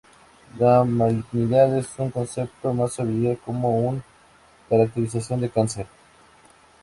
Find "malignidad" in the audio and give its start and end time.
0.83-1.77